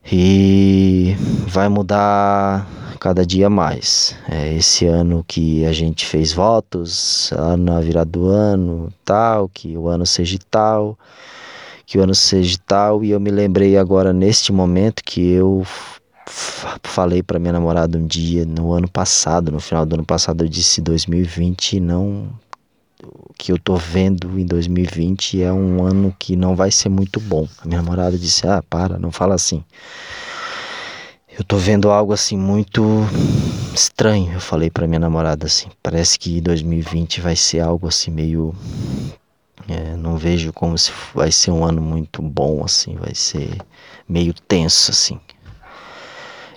E 0.04 1.14
vai 1.46 1.68
mudar 1.68 2.66
cada 2.98 3.24
dia 3.24 3.48
mais. 3.48 4.14
É 4.28 4.54
esse 4.54 4.86
ano 4.86 5.24
que 5.26 5.64
a 5.64 5.72
gente 5.72 6.04
fez 6.04 6.32
votos, 6.32 7.32
na 7.58 7.80
virada 7.80 8.10
do 8.10 8.26
ano, 8.26 8.92
tal, 9.04 9.48
que 9.48 9.76
o 9.76 9.88
ano 9.88 10.04
seja 10.04 10.38
tal, 10.50 10.98
que 11.86 11.98
o 11.98 12.02
ano 12.02 12.14
seja 12.14 12.58
tal. 12.66 13.02
E 13.02 13.10
eu 13.10 13.20
me 13.20 13.30
lembrei 13.30 13.76
agora, 13.76 14.12
neste 14.12 14.52
momento, 14.52 15.02
que 15.04 15.30
eu 15.30 15.64
falei 16.82 17.22
para 17.22 17.38
minha 17.38 17.52
namorada 17.52 17.98
um 17.98 18.06
dia 18.06 18.44
no 18.44 18.72
ano 18.72 18.88
passado, 18.88 19.50
no 19.50 19.60
final 19.60 19.84
do 19.86 19.94
ano 19.94 20.04
passado, 20.04 20.44
eu 20.44 20.48
disse 20.48 20.80
2020 20.80 21.80
não 21.80 22.28
que 23.38 23.52
eu 23.52 23.58
tô 23.58 23.76
vendo 23.76 24.38
em 24.38 24.44
2020 24.44 25.42
é 25.42 25.52
um 25.52 25.84
ano 25.84 26.14
que 26.18 26.36
não 26.36 26.54
vai 26.54 26.70
ser 26.70 26.88
muito 26.88 27.18
bom. 27.20 27.48
A 27.62 27.66
minha 27.66 27.80
namorada 27.80 28.18
disse: 28.18 28.46
"Ah, 28.46 28.62
para, 28.68 28.98
não 28.98 29.10
fala 29.10 29.34
assim". 29.34 29.64
Eu 31.38 31.44
tô 31.44 31.56
vendo 31.56 31.90
algo 31.90 32.12
assim 32.12 32.36
muito 32.36 32.82
estranho. 33.74 34.32
Eu 34.32 34.40
falei 34.40 34.70
para 34.70 34.86
minha 34.86 35.00
namorada 35.00 35.46
assim: 35.46 35.68
"Parece 35.82 36.18
que 36.18 36.40
2020 36.40 37.20
vai 37.20 37.36
ser 37.36 37.60
algo 37.60 37.88
assim 37.88 38.10
meio 38.10 38.54
é, 39.68 39.96
não 39.96 40.16
vejo 40.16 40.52
como 40.52 40.76
se 40.76 40.90
vai 41.14 41.30
ser 41.30 41.52
um 41.52 41.64
ano 41.64 41.80
muito 41.80 42.20
bom 42.20 42.64
assim, 42.64 42.96
vai 42.96 43.14
ser 43.14 43.56
meio 44.08 44.34
tenso 44.34 44.90
assim. 44.90 45.20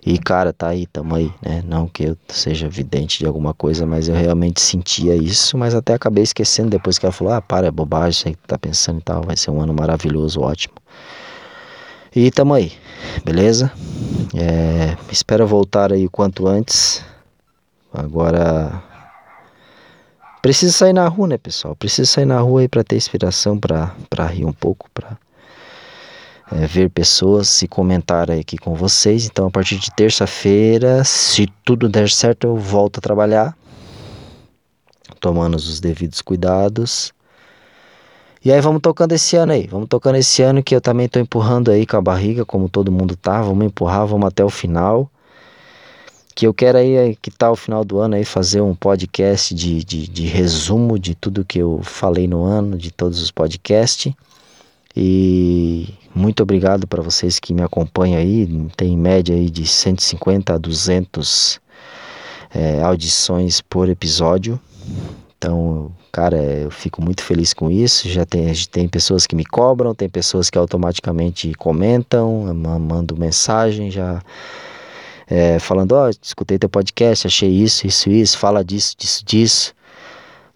E 0.06 0.18
cara, 0.18 0.52
tá 0.52 0.68
aí, 0.68 0.86
tamo 0.86 1.16
aí, 1.16 1.32
né? 1.42 1.64
Não 1.66 1.88
que 1.88 2.04
eu 2.04 2.18
seja 2.28 2.68
vidente 2.68 3.20
de 3.20 3.26
alguma 3.26 3.54
coisa, 3.54 3.86
mas 3.86 4.10
eu 4.10 4.16
realmente 4.16 4.60
sentia 4.60 5.16
isso, 5.16 5.58
mas 5.58 5.74
até 5.74 5.94
acabei 5.94 6.24
esquecendo 6.24 6.70
depois 6.70 7.00
que 7.00 7.06
ela 7.06 7.14
falou: 7.14 7.34
"Ah, 7.34 7.42
para, 7.42 7.68
é 7.68 7.72
bobagem, 7.72 8.24
aí 8.28 8.36
que 8.36 8.48
tá 8.48 8.58
pensando 8.58 9.00
e 9.00 9.04
tal, 9.04 9.24
vai 9.24 9.38
ser 9.38 9.52
um 9.52 9.62
ano 9.62 9.74
maravilhoso, 9.74 10.42
ótimo". 10.42 10.76
E 12.16 12.30
tamo 12.32 12.54
aí, 12.54 12.74
beleza? 13.24 13.72
É, 14.36 14.98
espero 15.12 15.48
voltar 15.48 15.94
aí 15.94 16.06
o 16.06 16.12
quanto 16.12 16.48
antes. 16.48 17.04
Agora 17.94 18.84
Preciso 20.44 20.74
sair 20.74 20.92
na 20.92 21.08
rua, 21.08 21.30
né, 21.30 21.38
pessoal? 21.38 21.74
Preciso 21.74 22.12
sair 22.12 22.26
na 22.26 22.38
rua 22.42 22.60
aí 22.60 22.68
para 22.68 22.84
ter 22.84 22.98
inspiração, 22.98 23.58
para 23.58 24.28
rir 24.28 24.44
um 24.44 24.52
pouco, 24.52 24.90
para 24.94 25.18
é, 26.56 26.68
ver 26.68 26.90
pessoas 26.90 27.62
e 27.62 27.68
comentar 27.68 28.30
aqui 28.32 28.58
com 28.58 28.76
vocês. 28.76 29.26
Então, 29.26 29.48
a 29.48 29.52
partir 29.52 29.78
de 29.78 29.92
terça-feira, 29.92 31.04
se 31.04 31.48
tudo 31.66 31.90
der 31.90 32.10
certo, 32.10 32.46
eu 32.46 32.58
volto 32.58 32.98
a 32.98 33.02
trabalhar, 33.02 33.58
tomando 35.20 35.56
os 35.56 35.80
devidos 35.80 36.22
cuidados. 36.22 37.14
E 38.46 38.52
aí 38.52 38.60
vamos 38.60 38.82
tocando 38.82 39.14
esse 39.14 39.38
ano 39.38 39.54
aí, 39.54 39.68
vamos 39.68 39.88
tocando 39.88 40.18
esse 40.18 40.42
ano 40.42 40.62
que 40.62 40.76
eu 40.76 40.82
também 40.82 41.08
tô 41.08 41.20
empurrando 41.20 41.72
aí 41.72 41.86
com 41.86 41.96
a 41.96 42.02
barriga, 42.02 42.44
como 42.44 42.68
todo 42.68 42.92
mundo 42.92 43.16
tá, 43.16 43.42
vamos 43.42 43.66
empurrar, 43.66 44.06
vamos 44.06 44.28
até 44.28 44.44
o 44.44 44.50
final 44.50 45.10
que 46.36 46.48
eu 46.48 46.54
quero 46.54 46.78
aí, 46.78 47.16
que 47.22 47.30
tal 47.30 47.50
tá 47.50 47.52
o 47.52 47.56
final 47.56 47.86
do 47.86 48.00
ano 48.00 48.16
aí, 48.16 48.26
fazer 48.26 48.62
um 48.62 48.74
podcast 48.74 49.54
de, 49.54 49.84
de, 49.84 50.08
de 50.08 50.26
resumo 50.26 50.98
de 50.98 51.14
tudo 51.14 51.46
que 51.46 51.60
eu 51.60 51.82
falei 51.84 52.28
no 52.28 52.44
ano, 52.44 52.78
de 52.78 52.92
todos 52.92 53.22
os 53.22 53.30
podcasts. 53.30 54.14
E 54.96 55.90
muito 56.14 56.44
obrigado 56.44 56.88
para 56.88 57.02
vocês 57.02 57.40
que 57.40 57.54
me 57.54 57.64
acompanham 57.64 58.20
aí, 58.20 58.48
tem 58.78 58.96
média 58.98 59.36
aí 59.36 59.50
de 59.50 59.66
150 59.66 60.54
a 60.54 60.58
200 60.58 61.60
é, 62.54 62.82
audições 62.84 63.62
por 63.62 63.90
episódio. 63.90 64.60
Então, 65.38 65.92
cara, 66.12 66.38
eu 66.38 66.72
fico 66.72 67.02
muito 67.02 67.24
feliz 67.24 67.54
com 67.54 67.72
isso. 67.72 68.08
Já 68.08 68.26
tem, 68.26 68.54
tem 68.72 68.88
pessoas 68.88 69.26
que 69.26 69.36
me 69.36 69.44
cobram, 69.44 69.96
tem 69.96 70.08
pessoas 70.08 70.50
que 70.50 70.58
automaticamente 70.58 71.54
comentam, 71.56 72.54
mandam 72.54 73.18
mensagem, 73.18 73.90
já 73.90 74.22
é, 75.28 75.58
falando, 75.58 75.94
ó, 75.94 76.08
oh, 76.08 76.10
escutei 76.22 76.60
teu 76.60 76.70
podcast, 76.70 77.26
achei 77.26 77.50
isso, 77.50 77.88
isso, 77.88 78.10
isso, 78.10 78.38
fala 78.38 78.64
disso, 78.64 78.96
disso, 78.98 79.26
disso. 79.26 79.74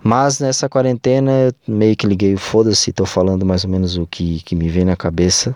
Mas 0.03 0.39
nessa 0.39 0.69
quarentena 0.69 1.53
meio 1.67 1.95
que 1.95 2.07
liguei 2.07 2.33
o 2.33 2.37
foda-se, 2.37 2.93
tô 2.93 3.05
falando 3.05 3.45
mais 3.45 3.63
ou 3.63 3.69
menos 3.69 3.97
o 3.97 4.05
que, 4.05 4.41
que 4.43 4.55
me 4.55 4.69
vem 4.69 4.85
na 4.85 4.95
cabeça. 4.95 5.55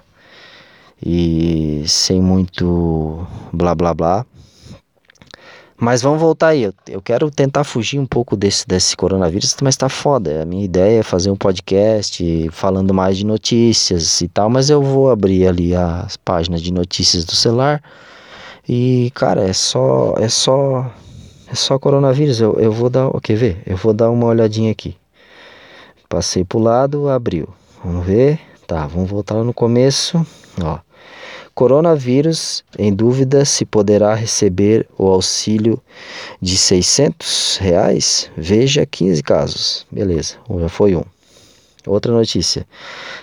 E 1.03 1.83
sem 1.87 2.21
muito 2.21 3.25
blá 3.51 3.73
blá 3.73 3.93
blá. 3.93 4.25
Mas 5.79 6.03
vamos 6.03 6.19
voltar 6.19 6.49
aí. 6.49 6.63
Eu, 6.63 6.73
eu 6.87 7.01
quero 7.01 7.31
tentar 7.31 7.63
fugir 7.63 7.99
um 7.99 8.05
pouco 8.05 8.35
desse, 8.35 8.67
desse 8.67 8.95
coronavírus, 8.95 9.55
mas 9.63 9.75
tá 9.75 9.89
foda. 9.89 10.43
A 10.43 10.45
minha 10.45 10.63
ideia 10.63 10.99
é 10.99 11.03
fazer 11.03 11.31
um 11.31 11.35
podcast 11.35 12.49
falando 12.51 12.93
mais 12.93 13.17
de 13.17 13.25
notícias 13.25 14.21
e 14.21 14.27
tal, 14.27 14.47
mas 14.47 14.69
eu 14.69 14.83
vou 14.83 15.09
abrir 15.09 15.47
ali 15.47 15.75
as 15.75 16.17
páginas 16.17 16.61
de 16.61 16.71
notícias 16.71 17.25
do 17.25 17.35
celular 17.35 17.81
e, 18.69 19.11
cara, 19.15 19.43
é 19.43 19.53
só. 19.53 20.13
É 20.17 20.29
só. 20.29 20.91
É 21.51 21.55
só 21.55 21.77
coronavírus. 21.77 22.39
Eu, 22.39 22.57
eu 22.59 22.71
vou 22.71 22.89
dar. 22.89 23.09
Quer 23.21 23.35
ver? 23.35 23.61
Eu 23.65 23.75
vou 23.75 23.93
dar 23.93 24.09
uma 24.09 24.27
olhadinha 24.27 24.71
aqui. 24.71 24.95
Passei 26.07 26.45
pro 26.45 26.59
lado, 26.59 27.09
abriu. 27.09 27.49
Vamos 27.83 28.05
ver. 28.05 28.39
Tá, 28.65 28.87
vamos 28.87 29.09
voltar 29.09 29.35
lá 29.35 29.43
no 29.43 29.53
começo. 29.53 30.25
Ó. 30.63 30.79
Coronavírus, 31.53 32.63
em 32.79 32.93
dúvida 32.93 33.43
se 33.43 33.65
poderá 33.65 34.15
receber 34.15 34.87
o 34.97 35.07
auxílio 35.07 35.81
de 36.41 36.57
600 36.57 37.57
reais? 37.57 38.31
Veja 38.37 38.85
15 38.85 39.21
casos. 39.21 39.85
Beleza, 39.91 40.35
já 40.59 40.69
foi 40.69 40.95
um. 40.95 41.03
Outra 41.85 42.13
notícia. 42.13 42.65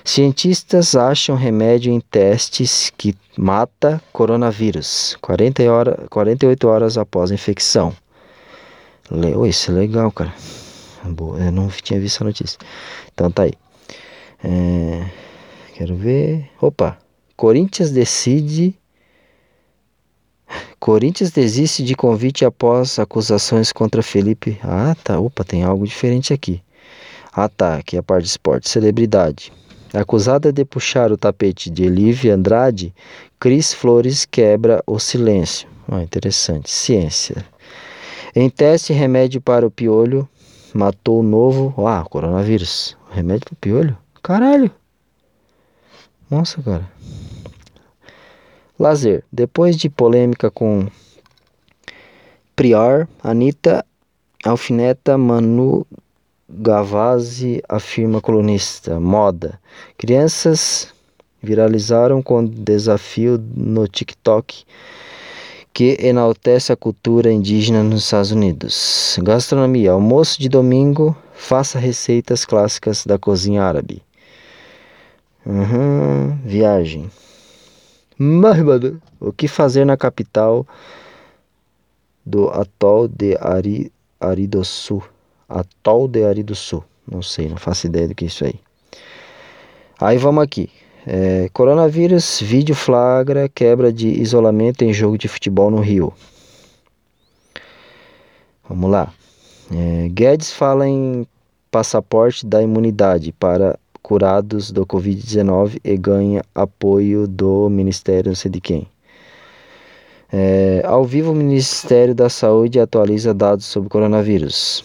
Cientistas 0.04 0.94
acham 0.94 1.36
remédio 1.36 1.90
em 1.90 2.00
testes 2.00 2.92
que 2.98 3.14
mata 3.36 4.02
coronavírus 4.12 5.16
40 5.22 5.62
hora, 5.72 6.06
48 6.10 6.68
horas 6.68 6.98
após 6.98 7.30
a 7.30 7.34
infecção. 7.34 7.94
Leu, 9.10 9.46
isso 9.46 9.70
é 9.70 9.74
legal, 9.74 10.10
cara. 10.12 10.34
Boa, 11.04 11.38
eu 11.38 11.52
não 11.52 11.68
tinha 11.68 11.98
visto 11.98 12.22
a 12.22 12.24
notícia. 12.24 12.58
Então 13.12 13.30
tá 13.30 13.44
aí. 13.44 13.52
É, 14.44 15.06
quero 15.74 15.96
ver. 15.96 16.50
Opa! 16.60 16.98
Corinthians 17.36 17.90
decide. 17.90 18.74
Corinthians 20.78 21.30
desiste 21.30 21.82
de 21.82 21.94
convite 21.94 22.44
após 22.44 22.98
acusações 22.98 23.72
contra 23.72 24.02
Felipe. 24.02 24.58
Ah, 24.62 24.94
tá. 25.02 25.18
Opa, 25.18 25.44
tem 25.44 25.62
algo 25.62 25.86
diferente 25.86 26.32
aqui. 26.32 26.62
Ah 27.32 27.48
tá, 27.48 27.76
aqui 27.76 27.96
é 27.96 28.00
a 28.00 28.02
parte 28.02 28.24
de 28.24 28.30
esporte. 28.30 28.68
Celebridade. 28.68 29.52
Acusada 29.94 30.52
de 30.52 30.64
puxar 30.64 31.10
o 31.12 31.16
tapete 31.16 31.70
de 31.70 31.84
Elívia 31.84 32.34
Andrade, 32.34 32.94
Cris 33.40 33.72
Flores 33.72 34.26
quebra 34.26 34.82
o 34.86 34.98
silêncio. 34.98 35.68
Ah, 35.90 36.02
interessante. 36.02 36.70
Ciência. 36.70 37.46
Em 38.34 38.50
teste, 38.50 38.92
remédio 38.92 39.40
para 39.40 39.66
o 39.66 39.70
piolho 39.70 40.28
matou 40.74 41.20
o 41.20 41.22
novo. 41.22 41.74
Ah, 41.86 42.04
coronavírus. 42.08 42.96
Remédio 43.10 43.46
para 43.46 43.54
o 43.54 43.56
piolho? 43.56 43.98
Caralho. 44.22 44.70
Nossa, 46.30 46.62
cara. 46.62 46.88
Lazer. 48.78 49.24
Depois 49.32 49.76
de 49.76 49.88
polêmica 49.88 50.50
com 50.50 50.86
Prior, 52.54 53.08
Anitta 53.22 53.84
alfineta 54.44 55.16
Manu 55.16 55.86
Gavazzi 56.48 57.62
afirma 57.68 58.20
colunista. 58.20 58.98
Moda. 59.00 59.60
Crianças 59.96 60.92
viralizaram 61.42 62.22
com 62.22 62.44
desafio 62.44 63.38
no 63.54 63.86
TikTok 63.86 64.64
que 65.78 65.96
enaltece 66.00 66.72
a 66.72 66.76
cultura 66.76 67.30
indígena 67.30 67.84
nos 67.84 68.02
Estados 68.02 68.32
Unidos. 68.32 69.16
Gastronomia. 69.22 69.92
Almoço 69.92 70.40
de 70.40 70.48
domingo. 70.48 71.16
Faça 71.32 71.78
receitas 71.78 72.44
clássicas 72.44 73.06
da 73.06 73.16
cozinha 73.16 73.62
árabe. 73.62 74.02
Uhum, 75.46 76.36
viagem. 76.44 77.08
Mahbad. 78.18 78.96
O 79.20 79.32
que 79.32 79.46
fazer 79.46 79.84
na 79.84 79.96
capital 79.96 80.66
do 82.26 82.48
atol 82.48 83.06
de 83.06 83.38
Ari, 83.40 83.92
Aridosu? 84.18 85.00
Atol 85.48 86.08
de 86.08 86.24
Ari 86.24 86.42
do 86.42 86.56
Sul. 86.56 86.82
Não 87.08 87.22
sei, 87.22 87.48
não 87.48 87.56
faço 87.56 87.86
ideia 87.86 88.08
do 88.08 88.16
que 88.16 88.24
é 88.24 88.26
isso 88.26 88.44
aí. 88.44 88.60
Aí 90.00 90.18
vamos 90.18 90.42
aqui. 90.42 90.68
É, 91.06 91.48
coronavírus, 91.52 92.40
vídeo 92.40 92.74
flagra 92.74 93.48
quebra 93.48 93.92
de 93.92 94.08
isolamento 94.08 94.82
em 94.82 94.92
jogo 94.92 95.16
de 95.16 95.28
futebol 95.28 95.70
no 95.70 95.80
Rio. 95.80 96.12
Vamos 98.68 98.90
lá. 98.90 99.12
É, 99.70 100.08
Guedes 100.08 100.52
fala 100.52 100.86
em 100.86 101.26
passaporte 101.70 102.46
da 102.46 102.62
imunidade 102.62 103.32
para 103.32 103.78
curados 104.02 104.70
do 104.70 104.86
Covid-19 104.86 105.78
e 105.84 105.96
ganha 105.96 106.42
apoio 106.54 107.26
do 107.26 107.68
Ministério 107.68 108.30
não 108.30 108.36
sei 108.36 108.50
de 108.50 108.60
quem. 108.60 108.86
É, 110.30 110.82
ao 110.84 111.04
vivo, 111.04 111.32
o 111.32 111.34
Ministério 111.34 112.14
da 112.14 112.28
Saúde 112.28 112.78
atualiza 112.78 113.32
dados 113.32 113.64
sobre 113.64 113.88
coronavírus. 113.88 114.84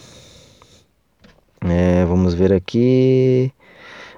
É, 1.60 2.04
vamos 2.06 2.34
ver 2.34 2.52
aqui. 2.52 3.52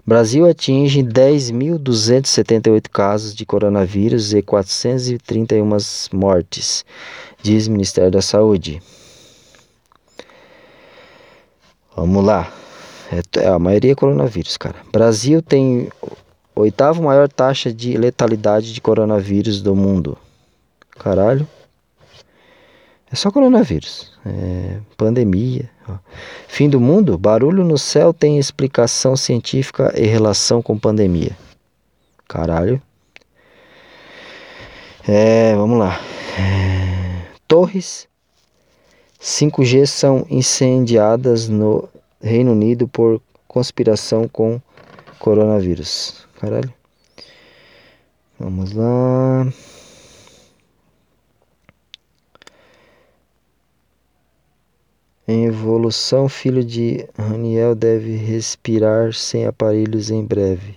Brasil 0.06 0.48
atinge 0.48 1.02
10.278 1.02 2.88
casos 2.88 3.34
de 3.34 3.44
coronavírus 3.44 4.32
e 4.32 4.40
431 4.40 5.68
mortes, 6.12 6.84
diz 7.42 7.66
Ministério 7.66 8.12
da 8.12 8.22
Saúde. 8.22 8.80
Vamos 11.96 12.24
lá. 12.24 12.52
É, 13.10 13.20
é, 13.40 13.48
a 13.48 13.58
maioria 13.58 13.90
é 13.90 13.94
coronavírus, 13.96 14.56
cara. 14.56 14.76
Brasil 14.92 15.42
tem 15.42 15.88
oitavo 16.54 17.02
maior 17.02 17.28
taxa 17.28 17.72
de 17.72 17.96
letalidade 17.96 18.72
de 18.72 18.80
coronavírus 18.80 19.60
do 19.60 19.74
mundo. 19.74 20.16
Caralho. 20.92 21.48
É 23.10 23.14
só 23.14 23.30
coronavírus. 23.30 24.12
É, 24.24 24.78
pandemia. 24.96 25.70
Ó. 25.88 25.96
Fim 26.48 26.68
do 26.68 26.80
mundo? 26.80 27.16
Barulho 27.16 27.64
no 27.64 27.78
céu 27.78 28.12
tem 28.12 28.38
explicação 28.38 29.16
científica 29.16 29.92
em 29.96 30.06
relação 30.06 30.60
com 30.60 30.78
pandemia. 30.78 31.36
Caralho. 32.26 32.82
É, 35.06 35.54
vamos 35.54 35.78
lá. 35.78 36.00
É, 36.38 37.22
torres 37.46 38.08
5G 39.20 39.86
são 39.86 40.26
incendiadas 40.28 41.48
no 41.48 41.88
Reino 42.20 42.52
Unido 42.52 42.88
por 42.88 43.20
conspiração 43.46 44.28
com 44.28 44.60
coronavírus. 45.18 46.26
Caralho. 46.40 46.72
Vamos 48.38 48.72
lá. 48.72 49.46
Em 55.28 55.46
evolução, 55.46 56.28
filho 56.28 56.62
de 56.62 57.04
Raniel 57.18 57.74
deve 57.74 58.14
respirar 58.14 59.12
sem 59.12 59.44
aparelhos 59.44 60.08
em 60.08 60.24
breve. 60.24 60.76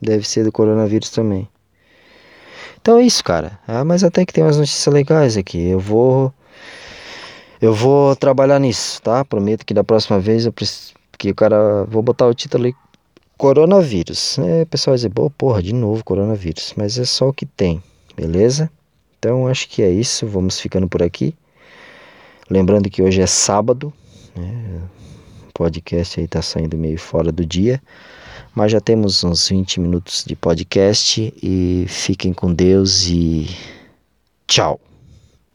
Deve 0.00 0.26
ser 0.26 0.42
do 0.42 0.50
coronavírus 0.50 1.10
também. 1.10 1.46
Então 2.80 2.96
é 2.96 3.02
isso, 3.02 3.22
cara. 3.22 3.58
Ah, 3.68 3.84
mas 3.84 4.02
até 4.02 4.24
que 4.24 4.32
tem 4.32 4.42
umas 4.42 4.56
notícias 4.56 4.92
legais 4.92 5.36
aqui. 5.36 5.68
Eu 5.68 5.78
vou. 5.78 6.32
Eu 7.60 7.74
vou 7.74 8.16
trabalhar 8.16 8.58
nisso, 8.58 9.02
tá? 9.02 9.22
Prometo 9.22 9.66
que 9.66 9.74
da 9.74 9.84
próxima 9.84 10.18
vez 10.18 10.46
eu 10.46 10.52
preciso. 10.52 10.94
Que 11.18 11.30
o 11.30 11.34
cara. 11.34 11.84
Vou 11.84 12.02
botar 12.02 12.26
o 12.26 12.32
título 12.32 12.64
ali. 12.64 12.74
Coronavírus. 13.36 14.38
É, 14.38 14.64
pessoal 14.64 14.92
vai 14.92 14.96
dizer, 14.96 15.10
boa 15.10 15.28
porra, 15.28 15.62
de 15.62 15.74
novo 15.74 16.02
coronavírus. 16.02 16.72
Mas 16.74 16.98
é 16.98 17.04
só 17.04 17.28
o 17.28 17.34
que 17.34 17.44
tem, 17.44 17.82
beleza? 18.16 18.70
Então 19.18 19.46
acho 19.46 19.68
que 19.68 19.82
é 19.82 19.90
isso. 19.90 20.26
Vamos 20.26 20.58
ficando 20.58 20.88
por 20.88 21.02
aqui. 21.02 21.34
Lembrando 22.50 22.90
que 22.90 23.00
hoje 23.00 23.20
é 23.20 23.26
sábado. 23.26 23.92
Né? 24.34 24.82
O 25.48 25.52
podcast 25.54 26.18
aí 26.18 26.26
tá 26.26 26.42
saindo 26.42 26.76
meio 26.76 26.98
fora 26.98 27.30
do 27.30 27.46
dia. 27.46 27.80
Mas 28.54 28.72
já 28.72 28.80
temos 28.80 29.22
uns 29.22 29.48
20 29.48 29.80
minutos 29.80 30.24
de 30.26 30.34
podcast 30.34 31.32
e 31.40 31.86
fiquem 31.88 32.32
com 32.32 32.52
Deus 32.52 33.06
e 33.06 33.48
tchau. 34.48 34.80